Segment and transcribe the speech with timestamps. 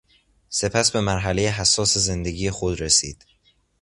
[0.49, 3.25] سپس به مرحلهی حساس زندگی خود رسید...